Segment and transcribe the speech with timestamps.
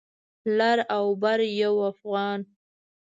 [0.57, 2.39] لر او بر یو افغان